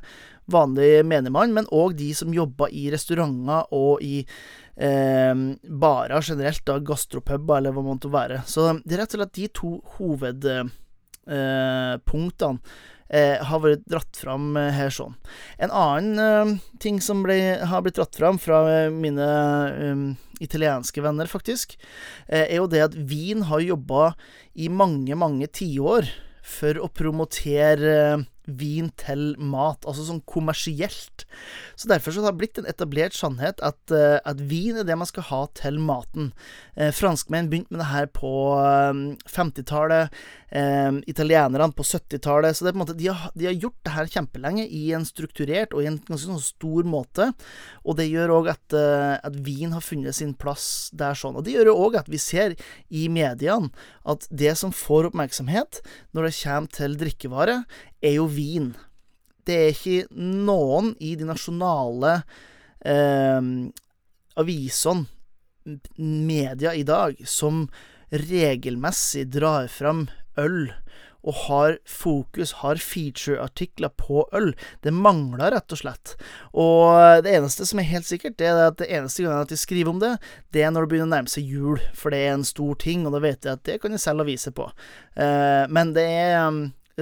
vanlig 0.51 1.05
menigmann, 1.07 1.53
men 1.55 1.69
òg 1.71 1.95
de 1.99 2.11
som 2.17 2.33
jobber 2.33 2.71
i 2.73 2.89
restauranter 2.91 3.69
og 3.75 4.01
i 4.03 4.23
eh, 4.23 4.70
barer 4.81 6.23
generelt, 6.25 6.63
da, 6.65 6.79
gastropuber 6.81 7.59
eller 7.59 7.73
hva 7.75 7.83
det 7.83 7.89
måtte 7.89 8.13
være. 8.13 8.39
Så 8.50 8.65
det 8.81 8.95
er 8.95 9.00
rett 9.03 9.15
og 9.15 9.21
slett 9.21 9.38
de 9.38 9.47
to 9.59 9.71
hovedpunktene 9.97 12.57
eh, 13.11 13.11
eh, 13.11 13.38
har 13.45 13.59
vært 13.61 13.85
dratt 13.91 14.15
fram 14.17 14.55
her 14.57 14.89
sånn. 14.95 15.15
En 15.61 15.71
annen 15.75 16.23
eh, 16.23 16.55
ting 16.81 16.97
som 17.03 17.21
ble, 17.25 17.38
har 17.67 17.81
blitt 17.85 18.00
dratt 18.00 18.15
fram 18.17 18.38
fra 18.41 18.57
mine 18.89 19.27
um, 19.77 20.17
italienske 20.41 21.01
venner, 21.05 21.27
faktisk, 21.29 21.77
er 22.25 22.57
jo 22.57 22.65
det 22.71 22.81
at 22.88 22.97
Wien 22.97 23.45
har 23.51 23.61
jobba 23.61 24.15
i 24.57 24.71
mange, 24.73 25.13
mange 25.13 25.45
tiår 25.53 26.09
for 26.41 26.73
å 26.81 26.89
promotere 26.89 28.25
vin 28.50 28.89
til 28.98 29.36
mat, 29.38 29.86
altså 29.86 30.05
sånn 30.07 30.21
kommersielt. 30.29 31.25
Så 31.77 31.89
derfor 31.91 32.13
så 32.13 32.24
har 32.25 32.33
det 32.33 32.41
blitt 32.41 32.60
en 32.60 32.69
etablert 32.69 33.15
sannhet 33.15 33.62
at, 33.65 33.79
uh, 33.93 34.17
at, 34.25 34.41
vin 34.50 34.79
er 34.81 34.88
det 34.88 34.98
man 34.98 35.10
skal 35.10 35.27
ha 35.29 35.41
til 35.57 35.77
maten. 35.81 36.31
Eh, 36.75 36.89
franskmenn 36.95 37.50
begynte 37.51 37.75
med 37.75 37.83
det 37.83 37.89
her 37.91 38.07
på 38.13 38.31
uh, 38.57 38.89
eh, 38.91 39.01
50-tallet, 39.29 40.21
italienerne 41.07 41.69
på 41.71 41.86
70-tallet. 41.88 42.57
Så 42.57 42.65
det 42.65 42.71
er 42.71 42.74
på 42.74 42.79
en 42.81 42.81
måte, 42.81 42.95
de 43.00 43.05
har, 43.07 43.29
de 43.39 43.45
har, 43.48 43.53
gjort 43.55 43.86
det 43.88 43.93
her 43.95 44.10
kjempelenge 44.12 44.65
i 44.67 44.81
en 44.98 45.05
strukturert 45.07 45.71
og 45.71 45.86
i 45.86 45.88
en 45.88 46.01
ganske 46.10 46.27
sånn 46.27 46.41
stor 46.43 46.89
måte. 46.91 47.29
Og 47.86 47.95
det 47.95 48.10
gjør 48.10 48.33
òg 48.36 48.50
at, 48.51 48.75
at, 48.75 49.38
vin 49.45 49.71
har 49.71 49.86
funnet 49.86 50.17
sin 50.17 50.33
plass 50.36 50.89
der 50.91 51.15
sånn. 51.15 51.38
Og 51.39 51.48
det 51.48 51.55
gjør 51.55 51.71
òg 51.71 51.95
at 52.01 52.12
vi 52.12 52.19
ser 52.19 52.57
i 52.91 53.05
mediene 53.07 53.71
at 54.03 54.27
det 54.27 54.51
som 54.60 54.75
får 54.75 55.13
oppmerksomhet 55.13 55.79
når 56.12 56.27
det 56.27 56.36
kommer 56.41 56.75
til 56.75 57.00
drikkevare, 57.00 57.57
er 58.01 58.17
jo 58.17 58.27
vin. 58.31 58.74
det 59.46 59.55
er 59.58 59.72
ikke 59.74 60.20
noen 60.22 60.91
i 61.01 61.15
de 61.17 61.25
nasjonale 61.25 62.22
eh, 62.86 63.41
avisene, 64.38 65.08
media 65.98 66.74
i 66.74 66.84
dag, 66.86 67.17
som 67.25 67.67
regelmessig 68.12 69.27
drar 69.34 69.67
fram 69.70 70.08
øl 70.38 70.72
og 71.22 71.38
har 71.46 71.75
fokus, 71.86 72.51
har 72.63 72.81
feature-artikler 72.81 73.91
på 73.98 74.24
øl. 74.34 74.51
Det 74.81 74.93
mangler 74.93 75.53
rett 75.53 75.74
og 75.74 75.81
slett. 75.84 76.15
Og 76.58 77.22
det 77.25 77.36
eneste 77.38 77.67
som 77.70 77.81
er 77.81 77.89
helt 77.91 78.10
sikkert, 78.10 78.39
det 78.41 78.50
er 78.50 78.62
at 78.65 78.79
det 78.81 78.89
eneste 78.89 79.25
gangen 79.25 79.46
at 79.46 79.53
de 79.53 79.60
skriver 79.60 79.93
om 79.93 80.01
det, 80.01 80.15
det 80.50 80.65
er 80.65 80.74
når 80.74 80.88
det 80.88 80.93
begynner 80.93 81.12
å 81.12 81.13
nærme 81.13 81.31
seg 81.31 81.46
jul, 81.46 81.77
for 81.93 82.13
det 82.13 82.24
er 82.25 82.34
en 82.34 82.48
stor 82.48 82.74
ting, 82.81 83.05
og 83.05 83.13
da 83.13 83.22
vet 83.22 83.46
jeg 83.46 83.60
at 83.60 83.65
det 83.70 83.77
kan 83.84 83.93
jeg 83.93 84.01
selv 84.01 84.25
avise 84.25 84.53
på. 84.55 84.65
Eh, 85.13 85.70
men 85.70 85.93
det 85.98 86.08
er 86.10 86.50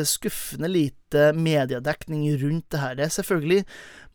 skuffende 0.07 0.69
lite 0.71 1.31
mediedekning 1.33 2.27
rundt 2.37 2.69
det 2.69 2.81
her. 2.83 2.95
Det 2.95 3.07
er 3.07 3.15
selvfølgelig 3.15 3.63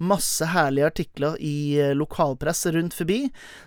masse 0.02 0.46
herlige 0.50 0.86
artikler 0.86 1.36
i 1.40 1.78
lokalpress 1.94 2.66
rundt 2.74 2.94
forbi 2.94 3.18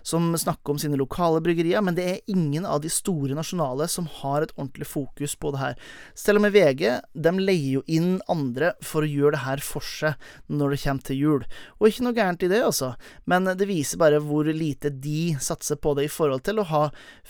som 0.03 0.37
snakker 0.37 0.73
om 0.73 0.79
sine 0.79 0.99
lokale 0.99 1.41
bryggerier, 1.43 1.81
men 1.81 1.95
det 1.95 2.05
er 2.07 2.31
ingen 2.31 2.65
av 2.67 2.81
de 2.83 2.91
store 2.91 3.35
nasjonale 3.37 3.87
som 3.91 4.09
har 4.19 4.43
et 4.43 4.53
ordentlig 4.57 4.87
fokus 4.87 5.35
på 5.39 5.51
det 5.55 5.61
her. 5.61 5.77
Selv 6.15 6.41
om 6.41 6.49
VG 6.51 6.83
de 7.13 7.33
leier 7.39 7.77
jo 7.77 7.83
inn 7.87 8.17
andre 8.31 8.73
for 8.83 9.03
å 9.05 9.11
gjøre 9.11 9.35
det 9.37 9.43
her 9.45 9.63
for 9.63 9.85
seg 9.85 10.17
når 10.47 10.75
det 10.75 10.81
kommer 10.83 11.07
til 11.07 11.21
jul. 11.21 11.47
Og 11.79 11.89
ikke 11.89 12.07
noe 12.07 12.17
gærent 12.17 12.43
i 12.43 12.51
det, 12.51 12.63
altså, 12.63 12.93
men 13.25 13.47
det 13.47 13.69
viser 13.69 14.01
bare 14.01 14.23
hvor 14.23 14.47
lite 14.51 14.91
de 14.91 15.37
satser 15.43 15.79
på 15.79 15.95
det 15.97 16.07
i 16.07 16.11
forhold 16.11 16.43
til 16.47 16.59
å 16.61 16.67
ha 16.71 16.83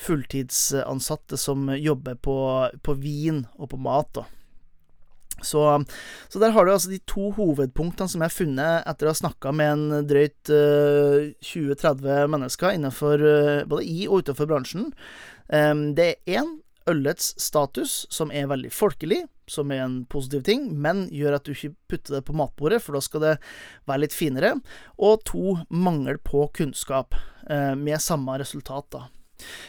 fulltidsansatte 0.07 1.37
som 1.41 1.69
jobber 1.77 2.17
på, 2.17 2.39
på 2.83 2.97
vin 2.97 3.45
og 3.57 3.71
på 3.73 3.81
mat. 3.81 4.13
da. 4.17 4.27
Så, 5.45 5.63
så, 6.29 6.39
der 6.41 6.53
har 6.55 6.65
du 6.65 6.71
altså 6.73 6.89
de 6.89 6.99
to 7.09 7.29
hovedpunktene 7.37 8.09
som 8.09 8.23
jeg 8.23 8.31
har 8.31 8.35
funnet 8.35 8.87
etter 8.89 9.07
å 9.07 9.13
ha 9.13 9.19
snakka 9.19 9.53
med 9.55 9.73
en 9.73 10.05
drøyt 10.09 10.51
uh, 10.51 11.27
eh, 11.29 11.33
20-30 11.45 12.31
mennesker 12.33 12.73
innenfor, 12.73 13.21
uh, 13.21 13.65
både 13.69 13.85
i 13.85 14.07
og 14.07 14.25
utenfor 14.25 14.49
bransjen. 14.49 14.89
Um, 15.53 15.91
det 15.97 16.07
er 16.07 16.39
én 16.41 16.55
ølets 16.87 17.33
status, 17.41 18.05
som 18.13 18.31
er 18.31 18.47
veldig 18.49 18.71
folkelig, 18.73 19.25
som 19.51 19.71
er 19.71 19.83
en 19.83 19.99
positiv 20.09 20.45
ting, 20.47 20.69
men 20.75 21.05
gjør 21.13 21.37
at 21.37 21.47
du 21.47 21.53
ikke 21.53 21.75
putter 21.91 22.17
det 22.17 22.23
på 22.27 22.35
matbordet, 22.35 22.81
for 22.83 22.97
da 22.97 23.03
skal 23.03 23.23
det 23.23 23.35
være 23.87 24.05
litt 24.05 24.15
finere. 24.15 24.55
Og 24.97 25.21
to, 25.27 25.59
mangel 25.69 26.19
på 26.23 26.47
kunnskap, 26.57 27.17
uh, 27.51 27.75
med 27.77 28.01
samme 28.03 28.39
resultat, 28.41 28.89
da. 28.95 29.05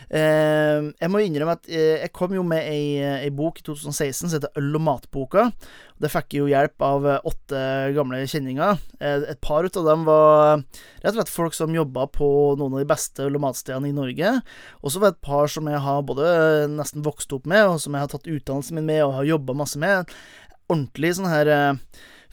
Eh, 0.08 0.88
jeg 0.96 1.10
må 1.12 1.20
innrømme 1.22 1.56
at 1.58 1.68
eh, 1.68 2.00
jeg 2.04 2.12
kom 2.16 2.32
jo 2.36 2.44
med 2.46 2.64
ei, 2.64 2.98
eh, 3.02 3.26
ei, 3.26 3.30
bok 3.34 3.60
i 3.60 3.64
2016 3.66 4.24
som 4.24 4.32
heter 4.32 4.60
Øl 4.60 4.78
og 4.78 4.84
matboka. 4.86 5.48
Det 5.98 6.10
fikk 6.12 6.38
jo 6.38 6.48
hjelp 6.50 6.84
av 6.84 7.08
åtte 7.26 7.60
gamle 7.96 8.22
kjenninger. 8.30 8.78
et 9.00 9.40
par 9.42 9.66
av 9.66 9.84
dem 9.84 10.04
var 10.06 10.62
rett 11.02 11.10
og 11.10 11.18
slett 11.18 11.32
folk 11.32 11.54
som 11.54 11.74
jobba 11.74 12.06
på 12.14 12.28
noen 12.58 12.76
av 12.76 12.84
de 12.84 12.88
beste 12.88 13.24
øl- 13.26 13.34
og 13.34 13.42
matstedene 13.42 13.90
i 13.90 13.96
Norge. 13.96 14.36
Og 14.82 14.92
så 14.92 15.00
var 15.00 15.10
det 15.10 15.18
et 15.18 15.26
par 15.26 15.50
som 15.50 15.66
jeg 15.66 15.82
har 15.82 16.02
både 16.06 16.68
nesten 16.70 17.02
vokst 17.02 17.32
opp 17.34 17.46
med, 17.46 17.66
og 17.66 17.80
som 17.82 17.94
jeg 17.94 18.06
har 18.06 18.12
tatt 18.12 18.30
utdannelsen 18.30 18.78
min 18.78 18.86
med 18.86 19.02
og 19.08 19.16
har 19.18 19.32
jobba 19.34 19.58
masse 19.58 19.78
med. 19.78 20.06
Ordentlig 20.70 21.16
sånn 21.18 21.32
her 21.32 21.50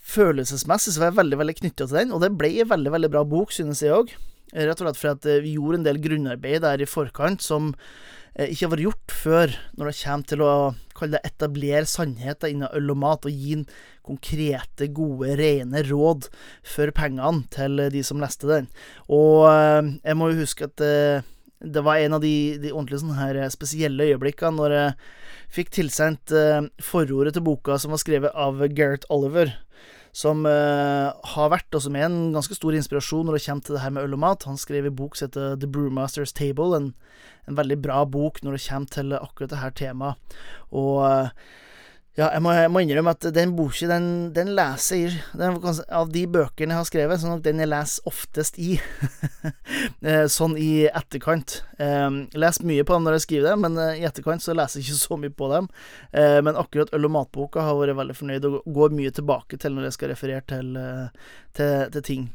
Følelsesmessig 0.05 0.93
så 0.93 1.01
var 1.01 1.09
jeg 1.09 1.17
veldig 1.17 1.37
veldig 1.41 1.57
knytta 1.57 1.87
til 1.87 1.97
den, 1.97 2.13
og 2.13 2.21
det 2.21 2.35
ble 2.37 2.51
ei 2.53 2.69
veldig, 2.69 2.91
veldig 2.93 3.09
bra 3.09 3.23
bok, 3.25 3.49
synes 3.55 3.81
jeg 3.81 3.95
òg. 3.95 4.13
Rett 4.55 4.79
og 4.79 4.87
slett 4.87 4.99
fordi 5.01 5.33
eh, 5.33 5.43
vi 5.43 5.55
gjorde 5.57 5.81
en 5.81 5.87
del 5.87 5.99
grunnarbeid 6.03 6.63
der 6.63 6.83
i 6.83 6.87
forkant 6.87 7.43
som 7.43 7.73
eh, 8.35 8.47
ikke 8.47 8.63
har 8.63 8.71
vært 8.75 8.85
gjort 8.85 9.15
før, 9.23 9.55
når 9.75 9.91
det 9.91 9.97
kommer 9.99 10.29
til 10.31 10.45
å 10.45 10.55
det 11.11 11.19
etablere 11.27 11.83
sannheter 11.91 12.53
innen 12.53 12.71
øl 12.71 12.93
og 12.93 12.99
mat, 13.01 13.27
og 13.27 13.35
gi 13.35 13.57
konkrete, 14.05 14.87
gode, 14.95 15.33
rene 15.35 15.81
råd 15.89 16.29
for 16.63 16.93
pengene 16.95 17.43
til 17.51 17.83
de 17.91 18.03
som 18.05 18.21
leste 18.23 18.47
den. 18.47 18.69
Og 19.11 19.43
eh, 19.49 19.91
jeg 20.05 20.19
må 20.19 20.31
jo 20.31 20.39
huske 20.45 20.69
at 20.69 20.85
det 21.65 21.81
var 21.83 21.99
en 21.99 22.15
av 22.15 22.23
de, 22.23 22.55
de 22.61 22.71
ordentlig 22.71 23.01
sånne 23.01 23.19
her 23.19 23.41
spesielle 23.51 24.07
øyeblikkene 24.11 24.59
når 24.59 24.75
jeg 24.75 24.95
fikk 25.55 25.71
tilsendt 25.73 26.33
forordet 26.83 27.33
til 27.35 27.45
boka 27.47 27.77
som 27.79 27.93
var 27.95 28.01
skrevet 28.01 28.35
av 28.37 28.59
Gareth 28.75 29.07
Oliver 29.13 29.53
som 30.15 30.45
uh, 30.47 31.11
har 31.35 31.51
vært, 31.51 31.67
og 31.75 31.83
som 31.83 31.95
er 31.99 32.07
en 32.07 32.31
ganske 32.31 32.55
stor 32.55 32.75
inspirasjon 32.77 33.27
når 33.27 33.35
det 33.35 33.43
kommer 33.45 33.67
til 33.67 33.75
det 33.75 33.81
her 33.83 33.93
med 33.97 34.07
øl 34.07 34.15
og 34.15 34.21
mat. 34.23 34.47
Han 34.47 34.59
skrev 34.59 34.87
en 34.87 34.95
bok 34.95 35.17
som 35.19 35.27
heter 35.27 35.57
The 35.59 35.67
Brewmasters 35.67 36.31
Table, 36.35 36.71
en, 36.77 36.93
en, 37.49 37.57
veldig 37.59 37.81
bra 37.83 38.05
bok 38.07 38.39
når 38.43 38.55
det 38.55 38.63
kommer 38.63 38.93
til 38.95 39.15
akkurat 39.19 39.51
det 39.51 39.59
her 39.59 39.75
temaet. 39.75 40.37
Og 40.71 41.03
uh, 41.03 41.51
ja, 42.15 42.29
jeg 42.31 42.43
må, 42.45 42.53
jeg 42.55 42.69
må, 42.71 42.79
innrømme 42.79 43.11
at 43.11 43.25
den 43.35 43.51
boka, 43.57 43.87
den, 43.91 44.05
den 44.35 44.53
leser 44.55 45.17
den, 45.35 45.57
Av 45.91 46.07
de 46.13 46.21
bøkene 46.31 46.71
jeg 46.71 46.79
har 46.79 46.87
skrevet, 46.87 47.19
så 47.19 47.27
nok 47.27 47.41
den 47.43 47.59
jeg 47.59 47.71
leser 47.71 48.11
oftest 48.11 48.59
i. 48.61 48.75
Eh, 50.05 50.25
sånn 50.29 50.53
i 50.61 50.85
etterkant. 50.85 51.59
Eh, 51.81 52.07
jeg 52.31 52.39
leser 52.41 52.65
mye 52.67 52.83
på 52.85 52.93
dem 52.93 53.05
når 53.07 53.15
jeg 53.17 53.23
skriver 53.23 53.47
dem, 53.51 53.63
men 53.65 53.79
eh, 53.81 54.01
i 54.01 54.05
etterkant 54.05 54.43
så 54.43 54.53
leser 54.53 54.79
jeg 54.79 54.87
ikke 54.87 54.99
så 55.09 55.17
mye 55.21 55.33
på 55.33 55.49
dem. 55.51 55.69
Eh, 56.13 56.37
men 56.45 56.57
akkurat 56.59 56.93
øl- 56.93 57.07
og 57.09 57.13
matboka 57.15 57.63
har 57.65 57.77
vært 57.79 57.97
veldig 57.97 58.17
fornøyd, 58.17 58.47
og 58.49 58.75
går 58.77 58.93
mye 58.97 59.13
tilbake 59.15 59.59
til 59.61 59.73
når 59.75 59.89
jeg 59.89 59.97
skal 59.97 60.13
referere 60.13 60.45
til, 60.49 60.77
til, 61.57 61.73
til 61.95 62.05
ting. 62.05 62.27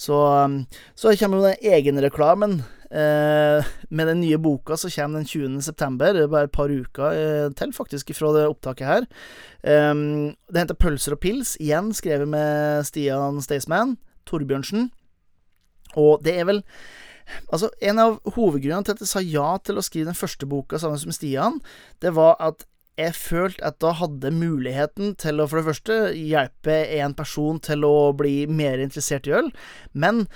Så, 0.00 0.18
så 0.96 1.16
kommer 1.20 1.40
jo 1.40 1.48
den 1.48 1.72
egenreklamen 1.74 2.60
Eh, 2.90 3.66
med 3.88 4.08
den 4.10 4.20
nye 4.20 4.38
boka 4.42 4.76
så 4.76 4.90
kommer 4.90 5.20
den 5.20 5.26
20. 5.26 5.62
september, 5.62 6.16
bare 6.26 6.48
et 6.48 6.54
par 6.54 6.72
uker 6.72 7.12
eh, 7.14 7.50
til 7.54 7.74
faktisk 7.74 8.10
fra 8.18 8.32
det 8.34 8.48
opptaket 8.50 8.86
her. 8.88 9.06
Eh, 9.62 9.94
det 10.50 10.64
heter 10.64 10.74
'Pølser 10.74 11.14
og 11.14 11.22
pils', 11.22 11.56
igjen 11.60 11.92
skrevet 11.94 12.28
med 12.28 12.86
Stian 12.86 13.38
Staysman 13.42 13.96
Torbjørnsen. 14.26 14.90
Og 15.96 16.24
det 16.24 16.38
er 16.38 16.44
vel 16.44 16.64
Altså, 17.52 17.68
en 17.80 17.98
av 17.98 18.16
hovedgrunnene 18.34 18.82
til 18.82 18.96
at 18.96 19.02
jeg 19.04 19.08
sa 19.08 19.20
ja 19.22 19.56
til 19.62 19.78
å 19.78 19.84
skrive 19.86 20.08
den 20.08 20.18
første 20.18 20.48
boka 20.50 20.80
sammen 20.82 20.98
med 21.06 21.14
Stian, 21.14 21.60
det 22.02 22.10
var 22.16 22.34
at 22.42 22.64
jeg 22.98 23.14
følte 23.16 23.64
at 23.64 23.78
da 23.80 23.92
hadde 23.96 24.32
muligheten 24.34 25.14
til 25.20 25.40
å 25.40 25.46
for 25.48 25.60
det 25.60 25.68
første 25.68 25.98
hjelpe 26.16 26.74
en 26.98 27.14
person 27.16 27.60
til 27.62 27.86
å 27.86 28.10
bli 28.16 28.44
mer 28.50 28.82
interessert 28.82 29.28
i 29.30 29.36
øl, 29.38 29.50
men 29.92 30.26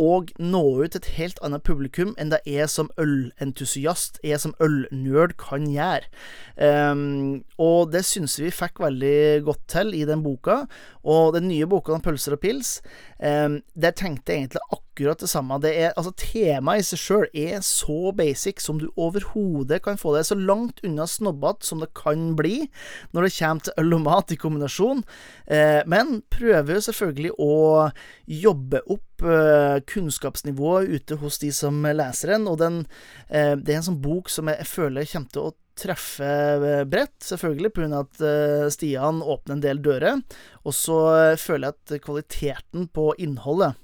og 0.00 0.32
nå 0.40 0.62
ut 0.82 0.96
et 0.96 1.08
helt 1.16 1.40
annet 1.44 1.64
publikum 1.66 2.14
enn 2.20 2.32
det 2.32 2.40
jeg 2.48 2.68
som 2.72 2.90
ølentusiast, 3.00 4.20
jeg 4.24 4.40
som 4.40 4.54
ølnerd, 4.62 5.36
kan 5.40 5.66
gjøre. 5.68 6.08
Um, 6.56 7.42
og 7.60 7.92
det 7.92 8.04
syns 8.08 8.38
vi 8.40 8.52
fikk 8.54 8.80
veldig 8.82 9.42
godt 9.46 9.64
til 9.72 9.92
i 9.96 10.04
den 10.08 10.24
boka. 10.24 10.62
Og 11.02 11.34
den 11.36 11.48
nye 11.50 11.68
boka 11.68 11.96
om 11.96 12.04
pølser 12.04 12.36
og 12.36 12.42
pils, 12.44 12.78
um, 13.18 13.60
der 13.74 13.96
tenkte 13.96 14.32
jeg 14.32 14.46
egentlig 14.46 14.64
akkurat 14.70 14.91
det 14.96 15.28
samme. 15.28 15.58
Det 15.62 15.72
er, 15.72 15.92
altså 15.96 16.12
Temaet 16.16 16.82
i 16.82 16.86
seg 16.86 17.00
sjøl 17.00 17.26
er 17.32 17.60
så 17.64 18.12
basic 18.12 18.60
som 18.60 18.78
du 18.78 18.90
overhodet 18.96 19.82
kan 19.82 19.96
få 19.96 20.16
det. 20.16 20.26
Så 20.26 20.34
langt 20.34 20.80
unna 20.84 21.06
snobbete 21.06 21.66
som 21.66 21.80
det 21.80 21.92
kan 21.94 22.34
bli 22.36 22.68
når 23.12 23.22
det 23.22 23.34
kommer 23.38 23.62
til 23.62 23.78
øl 23.78 23.94
og 23.94 24.04
mat 24.04 24.32
i 24.32 24.36
kombinasjon. 24.36 25.04
Eh, 25.46 25.82
men 25.86 26.22
prøver 26.30 26.80
selvfølgelig 26.80 27.32
å 27.38 27.90
jobbe 28.26 28.82
opp 28.86 29.12
Eh, 29.22 29.80
kunnskapsnivået 29.86 30.88
ute 30.88 31.14
hos 31.20 31.38
de 31.38 31.52
som 31.54 31.76
leser 31.86 32.34
den, 32.34 32.48
og 32.50 32.58
den, 32.58 32.86
eh, 33.28 33.54
det 33.54 33.70
er 33.70 33.76
en 33.78 33.92
sånn 33.92 34.02
bok 34.02 34.28
som 34.28 34.48
jeg 34.50 34.66
føler 34.66 35.06
kommer 35.06 35.30
til 35.30 35.42
å 35.46 35.52
treffe 35.78 36.26
eh, 36.26 36.82
bredt, 36.82 37.20
selvfølgelig, 37.22 37.70
pga. 37.76 38.00
at 38.02 38.72
Stian 38.74 39.22
åpner 39.22 39.54
en 39.54 39.62
del 39.62 39.78
dører. 39.78 40.22
Og 40.66 40.74
så 40.74 40.98
føler 41.38 41.70
jeg 41.70 41.76
at 41.78 42.02
kvaliteten 42.02 42.88
på 42.90 43.12
innholdet 43.18 43.78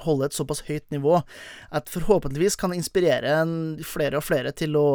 holde 0.00 0.26
et 0.26 0.36
såpass 0.36 0.62
høyt 0.66 0.86
nivå 0.94 1.18
at 1.74 1.90
forhåpentligvis 1.92 2.56
kan 2.56 2.72
det 2.72 2.80
inspirere 2.80 3.34
flere 3.86 4.18
og 4.18 4.24
flere 4.24 4.52
til 4.56 4.76
å 4.80 4.86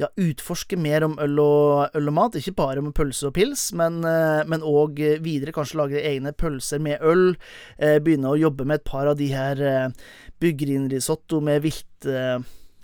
ja, 0.00 0.08
utforske 0.20 0.76
mer 0.80 1.06
om 1.06 1.16
øl 1.22 1.38
og, 1.40 1.94
øl 1.96 2.10
og 2.10 2.16
mat. 2.18 2.38
Ikke 2.38 2.56
bare 2.58 2.82
om 2.82 2.92
pølse 2.96 3.30
og 3.30 3.36
pils, 3.38 3.68
men 3.76 4.02
òg 4.04 5.00
videre 5.24 5.54
kanskje 5.56 5.80
lage 5.80 6.02
egne 6.02 6.34
pølser 6.36 6.82
med 6.82 7.04
øl. 7.06 7.30
Eh, 7.78 7.98
begynne 8.02 8.32
å 8.32 8.40
jobbe 8.40 8.66
med 8.66 8.80
et 8.80 8.88
par 8.88 9.08
av 9.10 9.16
de 9.20 9.30
her 9.32 9.62
eh, 9.62 10.10
byggrindrisotto 10.42 11.40
med 11.44 11.64
viltpølse, 11.64 12.40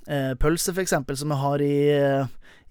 eh, 0.08 0.78
f.eks., 0.78 0.96
som 1.20 1.34
jeg 1.34 1.42
har 1.42 1.66
i 1.66 1.76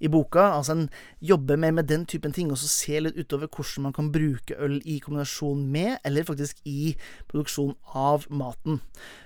i 0.01 0.09
boka. 0.11 0.43
Altså 0.57 0.75
en 0.75 0.85
jobber 1.21 1.59
med, 1.61 1.75
med 1.77 1.89
den 1.89 2.05
typen 2.09 2.33
ting, 2.35 2.51
og 2.51 2.59
så 2.59 2.69
ser 2.71 3.05
litt 3.05 3.19
utover 3.19 3.49
hvordan 3.49 3.87
man 3.87 3.95
kan 3.95 4.11
bruke 4.13 4.57
øl 4.57 4.79
i 4.85 4.99
kombinasjon 5.03 5.65
med, 5.71 5.97
eller 6.07 6.27
faktisk 6.27 6.61
i 6.65 6.95
produksjon 7.31 7.75
av 7.93 8.25
maten. 8.29 8.81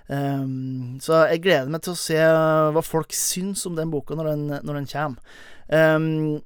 Um, 0.08 0.98
så 1.02 1.26
jeg 1.32 1.46
gleder 1.46 1.72
meg 1.72 1.86
til 1.86 1.96
å 1.96 2.00
se 2.00 2.20
hva 2.76 2.84
folk 2.86 3.16
syns 3.16 3.66
om 3.70 3.78
den 3.80 3.94
boka 3.94 4.18
når 4.18 4.34
den, 4.34 4.46
når 4.68 4.82
den 4.82 4.92
kommer. 4.92 5.40
Um, 5.72 6.44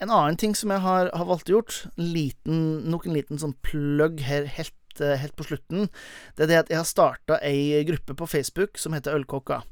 en 0.00 0.10
annen 0.10 0.36
ting 0.40 0.54
som 0.56 0.72
jeg 0.72 0.80
har, 0.80 1.10
har 1.12 1.28
valgt 1.28 1.50
å 1.50 1.58
gjort, 1.58 1.82
nok 2.00 3.06
en 3.06 3.16
liten 3.16 3.40
sånn 3.40 3.56
plugg 3.64 4.22
her 4.24 4.48
helt 4.48 4.74
helt 5.00 5.36
på 5.38 5.46
slutten, 5.46 5.86
det 6.36 6.44
er 6.44 6.48
det 6.50 6.58
at 6.58 6.70
jeg 6.72 6.76
har 6.76 6.88
starta 6.88 7.38
ei 7.46 7.78
gruppe 7.88 8.12
på 8.18 8.26
Facebook 8.28 8.76
som 8.76 8.92
heter 8.92 9.14
Ølkokka. 9.16 9.62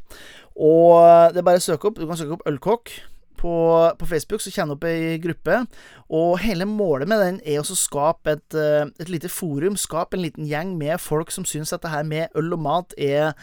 Og 0.56 1.34
det 1.34 1.42
er 1.42 1.44
bare 1.44 1.60
å 1.60 1.64
søke 1.64 1.90
opp 1.90 1.98
Du 1.98 2.06
kan 2.06 2.16
søke 2.16 2.38
opp 2.38 2.46
Ølkokk 2.48 2.94
på, 3.38 3.54
på, 3.98 4.10
Facebook 4.10 4.42
så 4.44 4.52
kjenner 4.52 4.74
det 4.74 4.78
opp 4.78 4.90
ei 4.90 5.16
gruppe, 5.22 5.62
og 6.10 6.38
hele 6.42 6.68
målet 6.68 7.10
med 7.10 7.22
den 7.24 7.40
er 7.46 7.62
å 7.62 7.78
skape 7.78 8.36
et, 8.36 8.58
eh, 8.58 8.90
et 9.00 9.10
lite 9.12 9.30
forum, 9.32 9.78
skape 9.78 10.18
en 10.18 10.24
liten 10.26 10.48
gjeng 10.48 10.76
med 10.80 10.98
folk 11.02 11.32
som 11.34 11.46
syns 11.48 11.74
at 11.74 11.84
det 11.84 11.94
her 11.94 12.06
med 12.08 12.38
øl 12.38 12.54
og 12.56 12.64
mat 12.66 12.96
er 12.98 13.34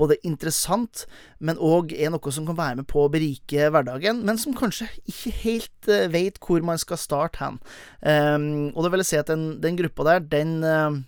både 0.00 0.16
interessant, 0.26 1.04
men 1.44 1.60
òg 1.60 1.92
er 1.92 2.12
noe 2.12 2.32
som 2.32 2.46
kan 2.48 2.58
være 2.58 2.80
med 2.80 2.88
på 2.90 3.04
å 3.04 3.10
berike 3.12 3.68
hverdagen, 3.72 4.22
men 4.26 4.40
som 4.40 4.56
kanskje 4.56 4.88
ikke 5.10 5.34
helt 5.42 5.90
veit 5.90 6.14
vet 6.14 6.40
hvor 6.44 6.64
man 6.64 6.80
skal 6.80 7.00
starte 7.00 7.40
hen. 7.42 7.60
Um, 8.00 8.70
og 8.74 8.84
det 8.84 8.92
vil 8.92 9.02
jeg 9.04 9.10
si 9.10 9.20
at 9.20 9.30
den, 9.30 9.44
den 9.62 9.78
gruppa 9.78 10.06
der, 10.08 10.24
den 10.32 10.58
uh, 10.64 11.00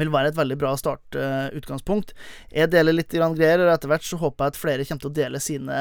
vil 0.00 0.12
være 0.12 0.32
et 0.32 0.38
veldig 0.38 0.56
bra 0.60 0.72
startutgangspunkt. 0.78 2.14
Jeg 2.54 2.70
deler 2.72 2.96
litt 2.96 3.12
grann 3.12 3.36
greier, 3.36 3.62
og 3.64 3.72
etter 3.74 3.90
hvert 3.90 4.06
så 4.06 4.18
håper 4.20 4.46
jeg 4.46 4.54
at 4.54 4.60
flere 4.60 4.86
kommer 4.88 5.04
til 5.04 5.10
å 5.10 5.16
dele 5.20 5.42
sine 5.42 5.80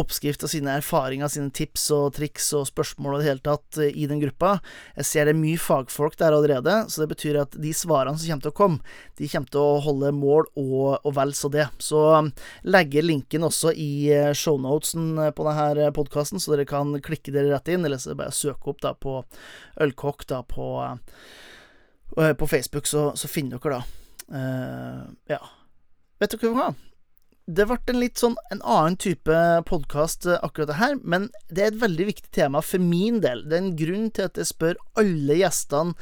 oppskrifter, 0.00 0.50
sine 0.50 0.76
erfaringer, 0.80 1.30
sine 1.32 1.52
tips 1.54 1.88
og 1.96 2.14
triks 2.18 2.50
og 2.56 2.68
spørsmål 2.70 3.16
og 3.16 3.22
det 3.22 3.28
hele 3.28 3.44
tatt 3.44 3.80
uh, 3.80 3.88
i 3.88 4.08
den 4.10 4.22
gruppa. 4.22 4.56
Jeg 4.98 5.08
ser 5.10 5.28
det 5.28 5.34
er 5.36 5.42
mye 5.42 5.60
fagfolk 5.60 6.18
der 6.20 6.36
allerede, 6.36 6.76
så 6.90 7.04
det 7.04 7.10
betyr 7.14 7.40
at 7.44 7.58
de 7.60 7.74
svarene 7.76 8.18
som 8.18 8.30
kommer 8.30 8.46
til 8.46 8.54
å 8.54 8.58
komme, 8.60 8.96
de 9.20 9.30
kommer 9.30 9.54
til 9.54 9.62
å 9.64 9.82
holde 9.84 10.12
mål 10.16 10.48
og, 10.60 10.88
og 11.04 11.14
vel 11.18 11.34
så 11.36 11.52
det. 11.52 11.68
Så 11.82 12.00
um, 12.16 12.32
legger 12.66 13.06
linken 13.06 13.46
også 13.46 13.74
i 13.74 13.90
uh, 14.14 14.32
shownotesen 14.36 15.12
på 15.36 15.46
denne 15.48 15.90
podkasten, 15.96 16.42
så 16.42 16.54
dere 16.54 16.68
kan 16.68 16.96
klikke 17.04 17.34
dere 17.34 17.52
rett 17.54 17.70
inn, 17.72 17.84
eller 17.86 18.00
så 18.00 18.16
bare 18.18 18.34
søke 18.34 18.72
opp 18.72 18.82
da 18.84 18.94
på 18.96 19.20
Ølkokk 19.80 20.26
da 20.30 20.42
på 20.46 20.72
på 22.16 22.46
Facebook 22.50 22.86
så, 22.86 23.10
så 23.16 23.28
finner 23.28 23.58
dere 23.58 23.80
da 23.80 23.82
uh, 24.34 25.02
Ja. 25.30 25.40
Vet 26.20 26.36
dere 26.36 26.52
hva? 26.54 26.70
Det 27.50 27.64
ble 27.66 27.78
en 27.90 27.98
litt 27.98 28.20
sånn 28.20 28.36
en 28.54 28.60
annen 28.62 28.96
type 29.00 29.36
podkast, 29.66 30.26
eh, 30.28 30.38
akkurat 30.44 30.68
det 30.70 30.76
her, 30.78 30.92
men 31.02 31.30
det 31.50 31.64
er 31.64 31.72
et 31.72 31.80
veldig 31.80 32.06
viktig 32.06 32.30
tema 32.36 32.60
for 32.62 32.78
min 32.78 33.18
del. 33.24 33.42
Det 33.42 33.56
er 33.56 33.64
en 33.64 33.78
grunn 33.80 34.04
til 34.14 34.28
at 34.28 34.38
jeg 34.38 34.50
spør 34.52 34.78
alle 35.00 35.38
gjestene 35.40 35.96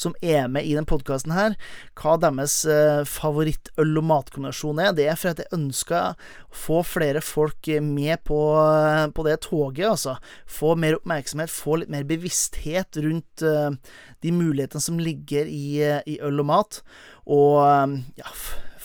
som 0.00 0.16
er 0.24 0.48
med 0.48 0.64
i 0.64 0.72
den 0.78 0.88
podkasten 0.88 1.34
her, 1.36 1.58
hva 2.00 2.16
deres 2.22 2.56
eh, 2.64 3.02
favorittøl- 3.04 4.00
og 4.00 4.08
matkombinasjon 4.08 4.80
er. 4.80 4.96
Det 4.96 5.10
er 5.10 5.20
for 5.20 5.34
at 5.34 5.44
jeg 5.44 5.52
ønsker 5.58 6.16
å 6.16 6.58
få 6.64 6.80
flere 6.88 7.20
folk 7.20 7.68
med 7.84 8.24
på, 8.24 8.40
på 9.12 9.28
det 9.28 9.38
toget, 9.44 9.90
altså. 9.92 10.16
Få 10.48 10.72
mer 10.78 10.96
oppmerksomhet, 11.02 11.52
få 11.52 11.82
litt 11.82 11.92
mer 11.92 12.08
bevissthet 12.08 12.96
rundt 13.04 13.44
de 13.44 14.32
mulighetene 14.32 14.80
som 14.80 15.00
ligger 15.02 15.50
i, 15.50 15.82
i 16.08 16.20
øl 16.24 16.40
og 16.46 16.48
mat. 16.54 16.84
Og 17.28 17.60
ja 18.16 18.38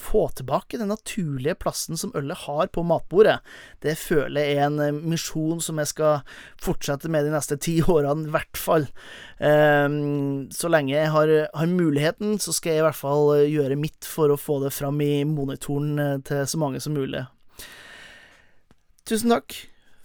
få 0.10 0.26
tilbake 0.34 0.80
den 0.80 0.90
naturlige 0.90 1.56
plassen 1.62 1.98
som 1.98 2.14
ølet 2.18 2.46
har 2.46 2.70
på 2.74 2.84
matbordet. 2.88 3.40
Det 3.84 3.96
føler 4.00 4.42
jeg 4.42 4.58
er 4.58 4.68
en 4.68 4.80
eh, 4.84 5.02
misjon 5.14 5.62
som 5.64 5.80
jeg 5.82 5.92
skal 5.92 6.24
fortsette 6.62 7.12
med 7.12 7.28
de 7.28 7.34
neste 7.34 7.60
ti 7.62 7.78
årene, 7.82 8.28
i 8.28 8.34
hvert 8.34 8.60
fall. 8.60 8.90
Um, 9.40 10.50
så 10.54 10.72
lenge 10.72 10.96
jeg 10.96 11.14
har, 11.14 11.34
har, 11.54 11.70
muligheten, 11.70 12.38
så 12.42 12.54
skal 12.56 12.76
jeg 12.76 12.84
i 12.84 12.88
hvert 12.88 13.00
fall 13.00 13.34
eh, 13.38 13.48
gjøre 13.52 13.80
mitt 13.80 14.08
for 14.08 14.32
å 14.34 14.40
få 14.40 14.60
det 14.66 14.74
fram 14.76 15.00
i 15.06 15.24
monitoren 15.28 16.00
eh, 16.00 16.18
til 16.26 16.46
så 16.50 16.62
mange 16.62 16.82
som 16.84 16.98
mulig. 16.98 17.26
Tusen 19.10 19.34
takk 19.34 19.56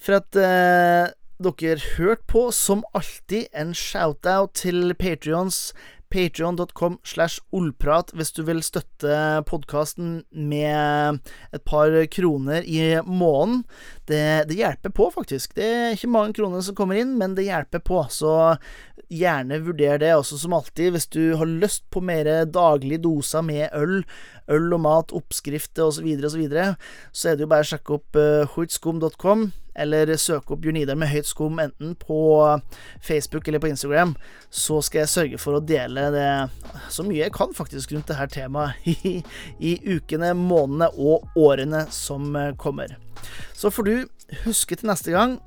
for 0.01 0.19
at 0.21 0.37
dere 0.37 1.81
hørte 1.97 2.25
på, 2.29 2.51
som 2.53 2.85
alltid, 2.97 3.49
en 3.57 3.73
shout-out 3.77 4.53
til 4.61 4.93
Patrions 5.01 5.73
Patrion.com 6.15 7.01
slash 7.03 7.43
ollprat 7.51 8.13
hvis 8.15 8.31
du 8.37 8.45
vil 8.47 8.61
støtte 8.63 9.17
podkasten 9.49 10.21
med 10.31 11.19
et 11.51 11.65
par 11.67 11.91
kroner 12.15 12.63
i 12.63 13.01
måneden. 13.03 13.65
Det, 14.07 14.47
det, 14.47 14.61
hjelper 14.61 14.95
på, 14.95 15.09
faktisk. 15.11 15.57
Det 15.59 15.67
er 15.67 15.97
ikke 15.97 16.13
mange 16.15 16.37
kroner 16.39 16.63
som 16.63 16.77
kommer 16.79 17.01
inn, 17.01 17.17
men 17.19 17.35
det 17.35 17.49
hjelper 17.49 17.83
på. 17.83 18.05
Så 18.15 18.31
gjerne 19.11 19.59
vurder 19.65 19.99
det. 20.05 20.13
Også 20.15 20.39
som 20.39 20.55
alltid, 20.55 20.95
hvis 20.95 21.11
du 21.11 21.35
har 21.41 21.51
lyst 21.51 21.89
på 21.91 22.05
mer 22.05 22.31
daglige 22.47 23.03
doser 23.09 23.43
med 23.43 23.75
øl, 23.75 24.05
øl 24.47 24.71
og 24.79 24.85
mat, 24.87 25.15
oppskrifter 25.19 25.89
osv., 25.89 26.07
så, 26.15 26.31
så, 26.31 26.39
videre, 26.39 26.71
så 27.11 27.33
er 27.33 27.35
det 27.35 27.49
jo 27.49 27.53
bare 27.57 27.67
å 27.67 27.73
sjekke 27.75 27.99
opp 27.99 28.23
uh, 28.23 28.47
eller 29.75 30.13
søke 30.21 30.55
opp 30.55 30.63
Bjørn 30.65 30.79
Idar 30.81 30.99
med 30.99 31.11
høyt 31.11 31.29
skum 31.29 31.61
enten 31.63 31.95
på 31.99 32.19
Facebook 33.03 33.49
eller 33.49 33.63
på 33.63 33.71
Instagram, 33.73 34.15
så 34.51 34.81
skal 34.85 35.05
jeg 35.05 35.13
sørge 35.13 35.41
for 35.43 35.59
å 35.59 35.63
dele 35.65 36.09
det 36.15 36.29
så 36.93 37.07
mye 37.07 37.25
jeg 37.25 37.35
kan 37.35 37.55
faktisk 37.57 37.95
rundt 37.95 38.13
dette 38.13 38.29
temaet 38.37 38.87
i, 38.95 39.17
i 39.59 39.75
ukene, 39.97 40.33
månedene 40.39 40.91
og 40.95 41.27
årene 41.41 41.87
som 41.95 42.35
kommer. 42.61 42.97
Så 43.57 43.73
får 43.73 43.89
du 43.89 43.95
huske 44.45 44.77
til 44.79 44.91
neste 44.91 45.15
gang, 45.15 45.39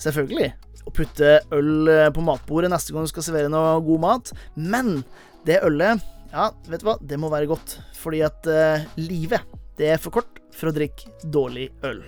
selvfølgelig, 0.00 0.52
å 0.86 0.94
putte 0.96 1.36
øl 1.54 1.90
på 2.14 2.24
matbordet 2.24 2.70
neste 2.72 2.94
gang 2.94 3.04
du 3.04 3.12
skal 3.12 3.26
servere 3.26 3.52
noe 3.52 3.76
god 3.84 4.06
mat, 4.06 4.32
men 4.56 5.00
det 5.46 5.60
ølet 5.66 6.00
ja, 6.30 6.50
vet 6.70 6.82
du 6.82 6.86
hva, 6.86 6.96
det 7.02 7.18
må 7.18 7.30
være 7.32 7.50
godt. 7.50 7.78
Fordi 7.98 8.22
at 8.26 8.46
uh, 8.46 8.86
livet, 9.00 9.42
det 9.78 9.94
er 9.94 10.02
for 10.02 10.20
kort 10.20 10.38
for 10.54 10.70
å 10.70 10.76
drikke 10.76 11.10
dårlig 11.32 11.70
øl. 11.86 12.04